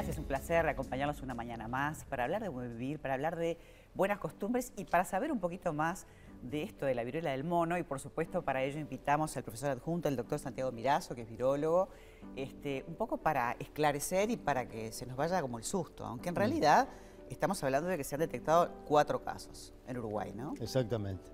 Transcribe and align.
es 0.00 0.18
un 0.18 0.24
placer 0.24 0.66
acompañarlos 0.66 1.22
una 1.22 1.34
mañana 1.34 1.68
más 1.68 2.04
para 2.06 2.24
hablar 2.24 2.42
de 2.42 2.48
buen 2.48 2.76
vivir, 2.76 2.98
para 2.98 3.14
hablar 3.14 3.36
de 3.36 3.56
buenas 3.94 4.18
costumbres 4.18 4.72
y 4.76 4.84
para 4.84 5.04
saber 5.04 5.30
un 5.30 5.38
poquito 5.38 5.72
más 5.72 6.06
de 6.42 6.64
esto 6.64 6.84
de 6.84 6.96
la 6.96 7.04
viruela 7.04 7.30
del 7.30 7.44
mono 7.44 7.78
y 7.78 7.84
por 7.84 8.00
supuesto 8.00 8.42
para 8.42 8.64
ello 8.64 8.80
invitamos 8.80 9.36
al 9.36 9.44
profesor 9.44 9.70
adjunto, 9.70 10.08
el 10.08 10.16
doctor 10.16 10.40
Santiago 10.40 10.72
Mirazo, 10.72 11.14
que 11.14 11.22
es 11.22 11.28
virólogo, 11.28 11.88
este, 12.34 12.84
un 12.88 12.96
poco 12.96 13.18
para 13.18 13.52
esclarecer 13.60 14.30
y 14.30 14.36
para 14.36 14.66
que 14.68 14.90
se 14.90 15.06
nos 15.06 15.16
vaya 15.16 15.40
como 15.40 15.58
el 15.58 15.64
susto, 15.64 16.04
aunque 16.04 16.28
en 16.28 16.34
mm. 16.34 16.38
realidad 16.38 16.88
estamos 17.30 17.62
hablando 17.62 17.88
de 17.88 17.96
que 17.96 18.04
se 18.04 18.16
han 18.16 18.20
detectado 18.20 18.70
cuatro 18.86 19.22
casos 19.22 19.72
en 19.86 19.96
Uruguay, 19.96 20.32
¿no? 20.34 20.54
Exactamente. 20.60 21.30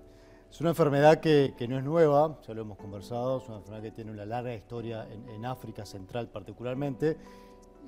Es 0.51 0.59
una 0.59 0.71
enfermedad 0.71 1.21
que, 1.21 1.55
no 1.69 1.77
es 1.77 1.83
nueva, 1.83 2.37
ya 2.45 2.53
lo 2.53 2.61
hemos 2.61 2.77
conversado, 2.77 3.37
es 3.39 3.47
una 3.47 3.57
enfermedad 3.57 3.83
que 3.83 3.91
tiene 3.91 4.11
una 4.11 4.25
larga 4.25 4.53
historia 4.53 5.07
en, 5.09 5.45
África 5.45 5.85
Central 5.85 6.27
particularmente, 6.27 7.17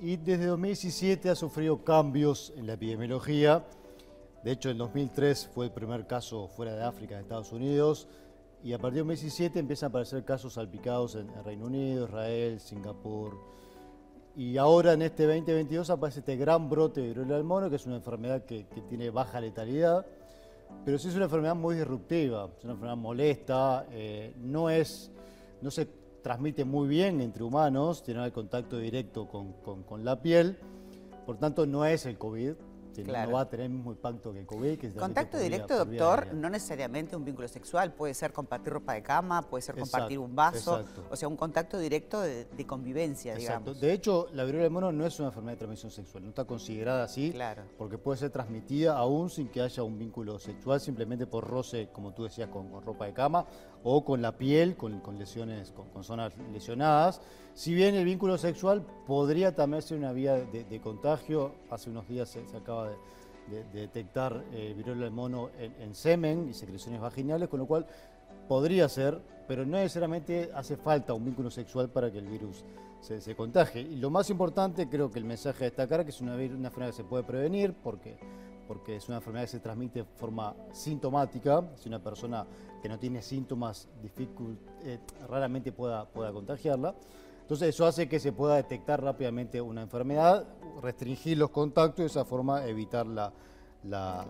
y 0.02 0.18
desde 0.18 0.46
2017 0.46 1.30
ha 1.30 1.36
sufrido 1.36 1.84
cambios 1.84 2.54
en 2.58 2.68
la 2.68 2.74
epidemiología. 2.74 3.66
De 4.44 4.52
hecho, 4.52 4.70
en 4.70 4.78
2003 4.78 5.50
fue 5.54 5.66
el 5.66 5.72
primer 5.72 6.06
caso 6.06 6.48
fuera 6.48 6.76
de 6.76 6.84
África, 6.84 7.16
de 7.16 7.22
Estados 7.22 7.52
Unidos, 7.52 8.08
y 8.64 8.74
a 8.74 8.78
partir 8.78 8.96
de 8.96 9.00
2017 9.02 9.60
empiezan 9.60 9.88
a 9.88 9.90
aparecer 9.90 10.24
casos 10.26 10.54
salpicados 10.54 11.16
en, 11.16 11.28
Reino 11.44 11.66
Unido, 11.66 12.06
Israel, 12.06 12.60
Singapur. 12.60 13.38
Y 14.36 14.58
ahora 14.58 14.94
en 14.94 15.04
este 15.04 15.26
2022 15.26 15.90
aparece 15.90 16.20
este 16.20 16.36
gran 16.36 16.70
brote 16.70 17.02
de 17.02 17.08
viruela 17.08 17.36
del 17.36 17.44
mono, 17.44 17.70
que 17.70 17.76
es 17.76 17.86
una 17.86 17.98
enfermedad 17.98 18.44
que, 18.46 18.66
tiene 18.90 19.10
baja 19.10 19.40
letalidad 19.40 20.06
pero 20.86 20.98
sí 20.98 21.08
es 21.08 21.16
una 21.16 21.26
enfermedad 21.26 21.56
muy 21.56 21.76
disruptiva, 21.76 22.50
es 22.58 22.64
una 22.64 22.74
enfermedad 22.74 22.98
molesta, 22.98 23.86
eh, 23.92 24.34
no, 24.38 24.70
es, 24.70 25.12
no 25.62 25.72
se 25.72 25.88
transmite 26.24 26.66
muy 26.66 26.88
bien 26.88 27.22
entre 27.22 27.44
humanos, 27.44 28.02
tiene 28.02 28.26
el 28.26 28.32
contacto 28.32 28.80
directo 28.80 29.28
con, 29.28 29.54
con 29.84 30.06
la 30.06 30.22
piel, 30.22 30.58
por 31.26 31.38
tanto 31.38 31.68
no 31.68 31.86
es 31.86 32.06
el 32.06 32.18
COVID, 32.18 32.54
no 33.02 33.32
va 33.32 33.42
a 33.42 33.50
tener 33.50 33.66
el 33.66 33.72
mismo 33.72 33.92
impacto 33.92 34.34
que 34.34 34.40
el 34.40 34.46
COVID. 34.46 34.98
Contacto 34.98 35.38
directo, 35.38 35.86
doctor, 35.86 36.34
no 36.34 36.50
necesariamente 36.50 37.16
un 37.16 37.26
vínculo 37.26 37.48
sexual, 37.48 37.94
puede 37.94 38.14
ser 38.14 38.34
compartir 38.34 38.74
ropa 38.74 38.94
de 38.94 39.04
cama, 39.04 39.42
puede 39.42 39.62
ser 39.62 39.76
compartir 39.76 40.20
un 40.20 40.36
vaso, 40.36 40.86
o 41.10 41.16
sea, 41.16 41.28
un 41.28 41.38
contacto 41.38 41.78
directo 41.78 42.22
de, 42.22 42.48
convivencia, 42.68 43.36
digamos. 43.36 43.80
De 43.82 43.92
hecho, 43.92 44.28
la 44.34 44.46
viruela 44.46 44.64
del 44.64 44.72
mono 44.72 44.92
no 44.92 45.06
es 45.06 45.20
una 45.20 45.28
enfermedad 45.30 45.54
de 45.54 45.60
transmisión 45.60 45.92
sexual, 45.92 46.24
no 46.24 46.30
está 46.30 46.46
considerada 46.46 47.04
así, 47.04 47.34
porque 47.78 47.98
puede 47.98 48.20
ser 48.20 48.30
transmitida 48.30 48.98
aún 48.98 49.30
sin 49.30 49.50
que 49.50 49.62
haya 49.62 49.84
un 49.84 49.98
vínculo 49.98 50.40
sexual, 50.40 50.80
simplemente 50.80 51.28
por 51.28 51.48
roce, 51.48 51.90
como 51.92 52.14
tú 52.14 52.24
decías, 52.24 52.50
con, 52.50 52.82
ropa 52.84 53.06
de 53.06 53.14
cama 53.14 53.46
o 53.84 54.06
con 54.06 54.22
la 54.22 54.38
piel, 54.38 54.76
con, 54.78 55.02
lesiones, 55.18 55.72
con, 55.72 56.04
zonas 56.04 56.34
lesionadas. 56.52 57.22
Si 57.54 57.74
bien 57.74 57.96
el 57.96 58.06
vínculo 58.06 58.38
sexual 58.38 58.82
podría 59.06 59.54
también 59.54 59.82
ser 59.82 59.98
una 59.98 60.14
vía 60.14 60.36
de, 60.36 60.82
contagio, 60.82 61.54
hace 61.70 61.90
unos 61.90 62.08
días 62.08 62.30
se 62.30 62.58
acaba 62.58 62.83
de, 62.86 63.64
detectar 63.74 64.44
eh, 64.54 64.74
viruela 64.76 65.04
del 65.04 65.12
mono 65.12 65.50
en, 65.58 65.94
semen 65.94 66.48
y 66.50 66.54
secreciones 66.54 67.02
vaginales, 67.02 67.50
con 67.50 67.60
lo 67.60 67.66
cual 67.66 67.86
podría 68.48 68.88
ser, 68.88 69.20
pero 69.48 69.66
no 69.66 69.78
necesariamente 69.78 70.50
hace 70.56 70.78
falta 70.78 71.14
un 71.14 71.26
vínculo 71.26 71.52
sexual 71.52 71.90
para 71.90 72.10
que 72.10 72.20
el 72.20 72.28
virus 72.28 72.64
se, 73.02 73.36
contagie. 73.36 73.82
Y 73.82 73.98
lo 73.98 74.10
más 74.10 74.30
importante, 74.30 74.88
creo 74.88 75.12
que 75.12 75.20
el 75.20 75.26
mensaje 75.26 75.66
a 75.66 75.68
destacar 75.68 76.00
es 76.00 76.06
que 76.06 76.12
es 76.12 76.22
una, 76.22 76.36
una 76.36 76.68
enfermedad 76.68 76.92
que 76.92 76.98
se 76.98 77.04
puede 77.04 77.24
prevenir 77.24 77.74
porque, 77.74 78.18
porque 78.68 78.96
es 78.96 79.08
una 79.10 79.18
enfermedad 79.18 79.44
que 79.44 79.52
se 79.52 79.60
transmite 79.60 80.00
de 80.00 80.06
forma 80.06 80.56
sintomática. 80.72 81.64
Si 81.76 81.90
una 81.90 82.00
persona 82.00 82.46
que 82.82 82.90
no 82.90 82.98
tiene 82.98 83.22
síntomas 83.22 83.90
eh, 84.84 85.00
raramente 85.30 85.72
pueda, 85.72 86.06
pueda 86.06 86.32
contagiarla. 86.32 86.96
Entonces 87.44 87.76
eso 87.76 87.86
hace 87.86 88.08
que 88.08 88.22
se 88.22 88.32
pueda 88.32 88.56
detectar 88.56 89.04
rápidamente 89.04 89.60
una 89.60 89.82
enfermedad, 89.82 90.48
restringir 90.82 91.38
los 91.38 91.50
contactos 91.50 92.00
y 92.00 92.02
de 92.04 92.08
esa 92.08 92.24
forma 92.24 92.66
evitar 92.66 93.06
la, 93.06 93.34
la, 93.84 94.26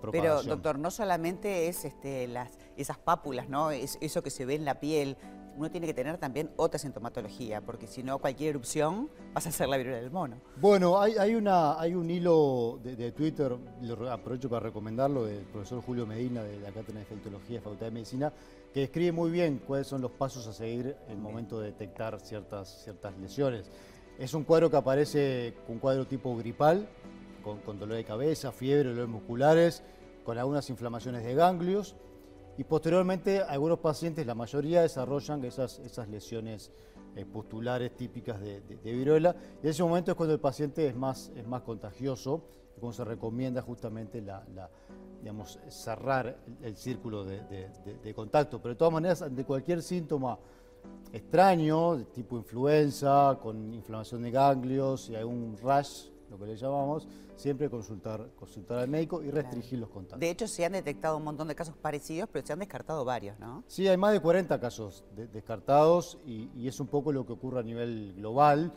propagación. 0.00 0.12
Pero, 0.12 0.42
doctor, 0.44 0.78
no 0.78 0.92
solamente 0.92 1.66
es 1.66 1.84
este, 1.84 2.28
las, 2.28 2.52
esas 2.76 2.98
pápulas, 2.98 3.48
¿no? 3.48 3.72
Es 3.72 3.98
eso 4.00 4.22
que 4.22 4.30
se 4.30 4.44
ve 4.44 4.54
en 4.54 4.64
la 4.64 4.78
piel. 4.78 5.16
Uno 5.56 5.70
tiene 5.70 5.86
que 5.86 5.94
tener 5.94 6.18
también 6.18 6.50
otra 6.56 6.78
sintomatología, 6.78 7.60
porque 7.60 7.86
si 7.86 8.02
no, 8.02 8.18
cualquier 8.18 8.50
erupción 8.50 9.10
pasa 9.34 9.50
a 9.50 9.52
ser 9.52 9.68
la 9.68 9.76
viruela 9.76 10.00
del 10.00 10.10
mono. 10.10 10.40
Bueno, 10.56 11.00
hay, 11.00 11.14
hay, 11.18 11.34
una, 11.34 11.78
hay 11.78 11.94
un 11.94 12.10
hilo 12.10 12.80
de, 12.82 13.12
Twitter, 13.12 13.56
lo 13.82 14.10
aprovecho 14.10 14.48
para 14.48 14.60
recomendarlo, 14.60 15.24
del 15.24 15.44
profesor 15.44 15.82
Julio 15.82 16.06
Medina 16.06 16.42
de 16.42 16.58
la 16.58 16.68
Cátedra 16.72 16.94
de 16.94 17.00
Infectología, 17.00 17.60
Facultad 17.60 17.86
de 17.86 17.92
Medicina, 17.92 18.32
que 18.72 18.80
describe 18.80 19.12
muy 19.12 19.30
bien 19.30 19.62
cuáles 19.66 19.86
son 19.86 20.00
los 20.00 20.10
pasos 20.12 20.46
a 20.46 20.52
seguir 20.52 20.96
en 21.06 21.12
el 21.12 21.18
momento 21.18 21.60
de 21.60 21.66
detectar 21.66 22.18
ciertas, 22.20 22.82
ciertas 22.84 23.16
lesiones. 23.18 23.70
Es 24.18 24.34
un 24.34 24.44
cuadro 24.44 24.70
que 24.70 24.76
aparece 24.76 25.54
con 25.66 25.74
un 25.74 25.80
cuadro 25.80 26.06
tipo 26.06 26.34
gripal, 26.36 26.88
con, 27.42 27.78
dolor 27.78 27.96
de 27.96 28.04
cabeza, 28.04 28.52
fiebre, 28.52 28.90
dolores 28.90 29.10
musculares, 29.10 29.82
con 30.24 30.38
algunas 30.38 30.70
inflamaciones 30.70 31.24
de 31.24 31.34
ganglios 31.34 31.96
y 32.58 32.64
posteriormente 32.64 33.40
algunos 33.40 33.78
pacientes, 33.78 34.26
la 34.26 34.34
mayoría, 34.34 34.82
desarrollan 34.82 35.44
esas, 35.44 35.78
esas 35.80 36.08
lesiones 36.08 36.70
eh, 37.16 37.24
postulares 37.24 37.96
típicas 37.96 38.40
de, 38.40 38.60
de, 38.60 38.92
viruela 38.92 39.34
y 39.62 39.66
en 39.66 39.70
ese 39.70 39.82
momento 39.82 40.12
es 40.12 40.16
cuando 40.16 40.34
el 40.34 40.40
paciente 40.40 40.86
es 40.86 40.94
más, 40.94 41.30
es 41.36 41.46
más 41.46 41.62
contagioso 41.62 42.44
y 42.76 42.80
cuando 42.80 42.96
se 42.96 43.04
recomienda 43.04 43.62
justamente 43.62 44.20
la 44.22 44.44
digamos, 45.22 45.58
cerrar 45.68 46.36
el, 46.62 46.76
círculo 46.76 47.24
de, 47.24 48.12
contacto. 48.14 48.60
Pero 48.60 48.74
de 48.74 48.78
todas 48.78 48.92
maneras, 48.92 49.22
ante 49.22 49.44
cualquier 49.44 49.80
síntoma 49.80 50.36
extraño, 51.12 51.96
de 51.96 52.04
tipo 52.06 52.36
influenza, 52.36 53.38
con 53.40 53.72
inflamación 53.72 54.22
de 54.22 54.32
ganglios 54.32 55.08
y 55.10 55.14
algún 55.14 55.56
rash, 55.62 56.08
lo 56.32 56.38
que 56.38 56.46
le 56.46 56.56
llamamos, 56.56 57.06
siempre 57.36 57.70
consultar, 57.70 58.30
consultar 58.36 58.78
al 58.78 58.88
médico 58.88 59.22
y 59.22 59.30
restringir 59.30 59.78
los 59.78 59.88
contactos. 59.88 60.20
De 60.20 60.30
hecho, 60.30 60.48
se 60.48 60.64
han 60.64 60.72
detectado 60.72 61.16
un 61.16 61.24
montón 61.24 61.48
de 61.48 61.54
casos 61.54 61.76
parecidos, 61.76 62.28
pero 62.32 62.46
se 62.46 62.52
han 62.52 62.58
descartado 62.58 63.04
varios, 63.04 63.38
¿no? 63.38 63.62
Sí, 63.66 63.86
hay 63.86 63.96
más 63.96 64.12
de 64.12 64.20
40 64.20 64.58
casos 64.58 65.04
descartados 65.32 66.18
y, 66.26 66.48
y 66.56 66.68
es 66.68 66.80
un 66.80 66.88
poco 66.88 67.12
lo 67.12 67.24
que 67.24 67.32
ocurre 67.32 67.60
a 67.60 67.62
nivel 67.62 68.14
global 68.16 68.72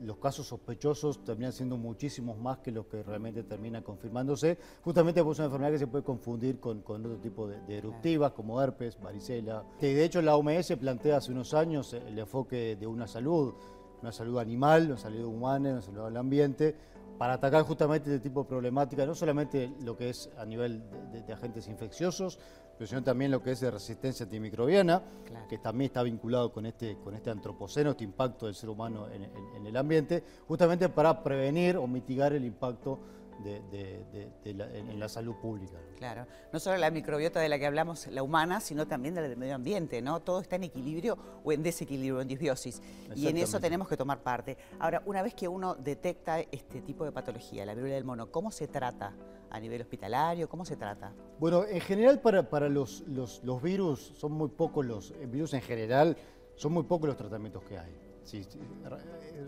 los 0.00 0.18
casos 0.18 0.46
sospechosos 0.46 1.24
terminan 1.24 1.52
siendo 1.52 1.76
muchísimos 1.76 2.38
más 2.38 2.58
que 2.58 2.70
los 2.70 2.86
que 2.86 3.02
realmente 3.02 3.42
terminan 3.42 3.82
confirmándose, 3.82 4.58
justamente 4.82 5.22
por 5.22 5.34
una 5.34 5.46
enfermedad 5.46 5.72
que 5.72 5.78
se 5.78 5.86
puede 5.86 6.04
confundir 6.04 6.60
con, 6.60 6.82
otro 6.86 7.16
tipo 7.16 7.46
de, 7.46 7.56
eruptivas 7.76 8.32
como 8.32 8.60
herpes, 8.60 9.00
varicela. 9.00 9.64
de 9.80 10.04
hecho 10.04 10.20
la 10.22 10.36
OMS 10.36 10.76
plantea 10.78 11.18
hace 11.18 11.32
unos 11.32 11.54
años 11.54 11.92
el 11.94 12.18
enfoque 12.18 12.76
de 12.76 12.86
una 12.86 13.06
salud, 13.06 13.54
una 14.02 14.12
salud 14.12 14.38
animal, 14.38 14.86
una 14.86 14.98
salud 14.98 15.24
humana, 15.24 15.70
una 15.70 15.82
salud 15.82 16.04
del 16.04 16.16
ambiente, 16.16 16.76
para 17.18 17.34
atacar 17.34 17.62
justamente 17.62 18.14
este 18.14 18.28
tipo 18.28 18.42
de 18.42 18.48
problemática, 18.48 19.06
no 19.06 19.14
solamente 19.14 19.72
lo 19.82 19.96
que 19.96 20.10
es 20.10 20.30
a 20.38 20.44
nivel 20.44 20.82
de 21.26 21.32
agentes 21.32 21.66
infecciosos, 21.68 22.38
pero 22.76 22.86
sino 22.86 23.02
también 23.02 23.30
lo 23.30 23.42
que 23.42 23.52
es 23.52 23.60
de 23.60 23.70
resistencia 23.70 24.24
antimicrobiana, 24.24 25.02
que 25.48 25.58
también 25.58 25.88
está 25.88 26.02
vinculado 26.02 26.52
con 26.52 26.66
este, 26.66 26.98
con 26.98 27.14
este 27.14 27.30
antropoceno, 27.30 27.92
este 27.92 28.04
impacto 28.04 28.46
del 28.46 28.54
ser 28.54 28.68
humano 28.68 29.08
en, 29.08 29.66
el 29.66 29.76
ambiente, 29.76 30.22
justamente 30.46 30.88
para 30.88 31.22
prevenir 31.22 31.76
o 31.76 31.86
mitigar 31.86 32.32
el 32.34 32.44
impacto 32.44 32.98
en 33.44 35.00
la 35.00 35.08
salud 35.08 35.34
pública. 35.36 35.76
Claro, 35.96 36.26
no 36.52 36.60
solo 36.60 36.76
la 36.76 36.90
microbiota 36.90 37.40
de 37.40 37.48
la 37.48 37.58
que 37.58 37.66
hablamos, 37.66 38.06
la 38.08 38.22
humana, 38.22 38.60
sino 38.60 38.86
también 38.86 39.14
de 39.14 39.22
la 39.22 39.28
del 39.28 39.36
medio 39.36 39.54
ambiente, 39.54 40.02
¿no? 40.02 40.20
Todo 40.20 40.40
está 40.40 40.56
en 40.56 40.64
equilibrio 40.64 41.16
o 41.44 41.52
en 41.52 41.62
desequilibrio, 41.62 42.20
en 42.20 42.28
disbiosis, 42.28 42.82
y 43.14 43.28
en 43.28 43.36
eso 43.36 43.60
tenemos 43.60 43.88
que 43.88 43.96
tomar 43.96 44.22
parte. 44.22 44.56
Ahora, 44.78 45.02
una 45.06 45.22
vez 45.22 45.34
que 45.34 45.48
uno 45.48 45.74
detecta 45.74 46.40
este 46.40 46.82
tipo 46.82 47.04
de 47.04 47.12
patología, 47.12 47.64
la 47.66 47.74
viruela 47.74 47.96
del 47.96 48.04
mono, 48.04 48.30
¿cómo 48.30 48.50
se 48.50 48.68
trata? 48.68 49.14
a 49.50 49.60
nivel 49.60 49.80
hospitalario? 49.80 50.48
¿Cómo 50.48 50.64
se 50.64 50.76
trata? 50.76 51.12
Bueno, 51.38 51.64
en 51.64 51.80
general 51.80 52.20
para, 52.20 52.48
para 52.48 52.68
los, 52.68 53.04
los, 53.06 53.62
virus, 53.62 54.12
son 54.16 54.32
muy 54.32 54.48
pocos 54.48 54.84
los 54.84 55.14
virus 55.28 55.54
en 55.54 55.62
general, 55.62 56.16
son 56.54 56.72
muy 56.72 56.84
pocos 56.84 57.08
los 57.08 57.16
tratamientos 57.16 57.62
que 57.64 57.78
hay. 57.78 57.92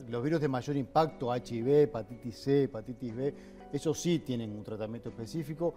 los 0.09 0.23
virus 0.23 0.41
de 0.41 0.49
mayor 0.49 0.77
impacto, 0.77 1.35
HIV, 1.35 1.83
hepatitis 1.83 2.39
C, 2.39 2.63
hepatitis 2.65 3.15
B, 3.15 3.35
esos 3.73 4.01
sí 4.01 4.21
tienen 4.21 4.57
un 4.57 4.65
tratamiento 4.65 5.09
específico, 5.09 5.75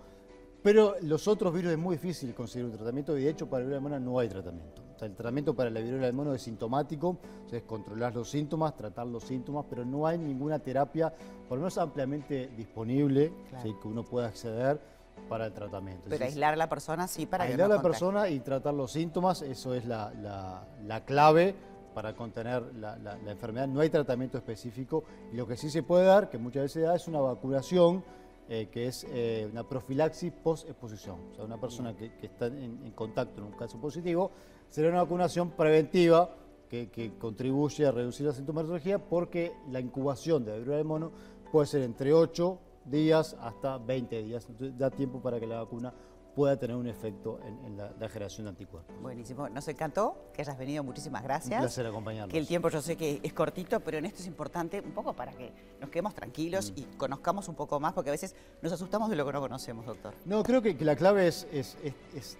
pero 0.63 0.95
los 1.01 1.27
otros 1.27 1.53
virus 1.53 1.71
es 1.71 1.77
muy 1.77 1.95
difícil 1.95 2.33
conseguir 2.33 2.65
un 2.65 2.71
tratamiento 2.71 3.17
y 3.17 3.23
de 3.23 3.29
hecho 3.29 3.49
para 3.49 3.63
la 3.63 3.65
viruela 3.65 3.89
del 3.89 3.99
mono 3.99 4.11
no 4.11 4.19
hay 4.19 4.29
tratamiento. 4.29 4.83
el 5.01 5.15
tratamiento 5.15 5.55
para 5.55 5.71
la 5.71 5.79
viruela 5.79 6.05
del 6.05 6.15
mono 6.15 6.33
es 6.35 6.43
sintomático, 6.43 7.17
es 7.51 7.63
controlar 7.63 8.13
los 8.13 8.29
síntomas, 8.29 8.75
tratar 8.75 9.07
los 9.07 9.23
síntomas, 9.23 9.65
pero 9.69 9.83
no 9.83 10.05
hay 10.05 10.19
ninguna 10.19 10.59
terapia, 10.59 11.11
por 11.49 11.57
lo 11.57 11.63
menos 11.63 11.77
ampliamente 11.79 12.49
disponible, 12.55 13.33
que 13.63 13.87
uno 13.87 14.03
pueda 14.03 14.27
acceder 14.27 14.79
para 15.27 15.47
el 15.47 15.53
tratamiento. 15.53 16.07
Pero 16.09 16.25
aislar 16.25 16.53
a 16.53 16.57
la 16.57 16.69
persona 16.69 17.07
sí 17.07 17.25
para 17.25 17.45
aislar 17.45 17.67
que 17.67 17.73
a 17.73 17.75
la 17.77 17.81
persona 17.81 18.29
y 18.29 18.39
tratar 18.39 18.73
los 18.73 18.91
síntomas, 18.91 19.41
eso 19.41 19.73
es 19.73 19.85
la, 19.85 20.67
clave 21.05 21.55
para 21.93 22.15
contener 22.15 22.63
la, 22.75 23.17
enfermedad. 23.27 23.67
No 23.67 23.79
hay 23.81 23.89
tratamiento 23.89 24.37
específico 24.37 25.03
y 25.31 25.35
lo 25.35 25.47
que 25.47 25.57
sí 25.57 25.69
se 25.69 25.83
puede 25.83 26.05
dar, 26.05 26.29
que 26.29 26.37
muchas 26.37 26.63
veces 26.63 26.83
da, 26.83 26.95
es 26.95 27.07
una 27.07 27.19
vacunación 27.19 28.03
eh, 28.49 28.67
que 28.71 28.87
es 28.87 29.05
eh, 29.09 29.47
una 29.51 29.67
profilaxis 29.67 30.31
post-exposición. 30.31 31.17
O 31.31 31.35
sea, 31.35 31.45
una 31.45 31.59
persona 31.59 31.95
que, 31.95 32.11
está 32.21 32.47
en, 32.47 32.91
contacto 32.95 33.41
en 33.41 33.47
un 33.47 33.53
caso 33.53 33.79
positivo, 33.79 34.31
será 34.69 34.89
una 34.89 35.03
vacunación 35.03 35.51
preventiva 35.51 36.35
que, 36.69 37.13
contribuye 37.19 37.85
a 37.85 37.91
reducir 37.91 38.25
la 38.25 38.33
sintomatología 38.33 38.97
porque 38.97 39.51
la 39.69 39.81
incubación 39.81 40.45
de 40.45 40.51
la 40.51 40.57
viruela 40.57 40.77
del 40.77 40.87
mono 40.87 41.11
puede 41.51 41.67
ser 41.67 41.81
entre 41.81 42.13
8 42.13 42.59
días 42.85 43.35
hasta 43.41 43.77
20 43.77 44.23
días. 44.23 44.47
Entonces 44.49 44.77
da 44.77 44.89
tiempo 44.89 45.21
para 45.21 45.39
que 45.39 45.47
la 45.47 45.59
vacuna 45.59 45.93
pueda 46.35 46.57
tener 46.57 46.75
un 46.75 46.87
efecto 46.87 47.39
en, 47.45 47.77
la, 47.77 48.09
generación 48.09 48.45
de 48.45 48.49
anticuerpos. 48.49 48.95
Buenísimo, 49.01 49.49
nos 49.49 49.67
encantó 49.67 50.31
que 50.33 50.41
hayas 50.41 50.57
venido, 50.57 50.83
muchísimas 50.83 51.23
gracias. 51.23 51.59
Un 51.59 51.65
placer 51.65 51.85
acompañarnos. 51.85 52.31
Que 52.31 52.37
el 52.37 52.47
tiempo 52.47 52.69
yo 52.69 52.81
sé 52.81 52.95
que 52.95 53.19
es 53.21 53.33
cortito, 53.33 53.79
pero 53.79 53.97
en 53.97 54.05
esto 54.05 54.21
es 54.21 54.27
importante 54.27 54.79
un 54.81 54.91
poco 54.91 55.13
para 55.13 55.31
que 55.33 55.51
nos 55.79 55.89
quedemos 55.89 56.13
tranquilos 56.13 56.71
mm. 56.71 56.79
y 56.79 56.83
conozcamos 56.97 57.47
un 57.47 57.55
poco 57.55 57.79
más, 57.79 57.93
porque 57.93 58.09
a 58.09 58.13
veces 58.13 58.35
nos 58.61 58.71
asustamos 58.71 59.09
de 59.09 59.15
lo 59.15 59.25
que 59.25 59.33
no 59.33 59.41
conocemos, 59.41 59.85
doctor. 59.85 60.13
No, 60.25 60.43
creo 60.43 60.61
que, 60.61 60.73
la 60.81 60.95
clave 60.95 61.27
es, 61.27 61.47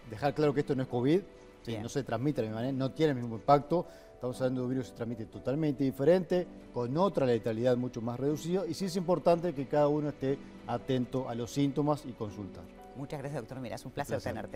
dejar 0.09 0.33
claro 0.33 0.53
que 0.53 0.61
esto 0.61 0.75
no 0.75 0.83
es 0.83 0.89
COVID, 0.89 1.21
no 1.81 1.89
se 1.89 2.03
transmite 2.03 2.41
de 2.41 2.47
la 2.47 2.49
misma 2.49 2.61
manera, 2.61 2.77
no 2.77 2.91
tiene 2.91 3.11
el 3.11 3.19
mismo 3.19 3.35
impacto. 3.35 3.85
Estamos 4.13 4.39
hablando 4.39 4.61
de 4.61 4.65
un 4.65 4.69
virus 4.69 4.85
que 4.85 4.91
se 4.91 4.95
transmite 4.97 5.25
totalmente 5.25 5.83
diferente, 5.83 6.47
con 6.73 6.95
otra 6.97 7.25
letalidad 7.25 7.75
mucho 7.75 8.01
más 8.01 8.19
reducida, 8.19 8.65
y 8.67 8.73
sí 8.75 8.85
es 8.85 8.95
importante 8.95 9.53
que 9.53 9.67
cada 9.67 9.88
uno 9.88 10.09
esté 10.09 10.38
atento 10.67 11.27
a 11.27 11.33
los 11.33 11.51
síntomas 11.51 12.05
y 12.05 12.11
consultar. 12.11 12.81
Muchas 13.01 13.18
gracias, 13.18 13.42
doctor 13.42 13.59
Mira, 13.59 13.77
es 13.77 13.83
un 13.83 13.92
placer, 13.92 14.21
tenerte. 14.21 14.48